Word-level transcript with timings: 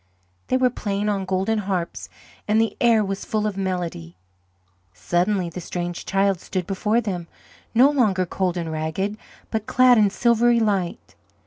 They 0.47 0.57
were 0.57 0.71
playing 0.71 1.09
on 1.09 1.25
golden 1.25 1.59
harps 1.59 2.09
and 2.47 2.59
the 2.59 2.75
air 2.81 3.05
was 3.05 3.23
full 3.23 3.45
of 3.45 3.55
melody. 3.55 4.15
Suddenly 4.95 5.47
the 5.51 5.61
Strange 5.61 6.07
Child 6.07 6.39
stood 6.39 6.65
before 6.65 7.01
them: 7.01 7.27
no 7.75 7.91
longer 7.91 8.25
cold 8.25 8.57
and 8.57 8.71
ragged, 8.71 9.15
but 9.51 9.67
clad 9.67 9.99
in 9.99 10.09
silvery 10.09 10.59
light. 10.59 11.13